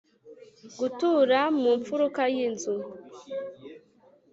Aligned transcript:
gutura 0.79 1.39
mu 1.61 1.69
mfuruka 1.79 2.21
y'inzu 2.33 2.75